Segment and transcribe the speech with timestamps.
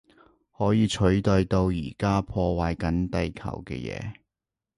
[0.57, 4.15] 可以取代到而家破壞緊地球嘅嘢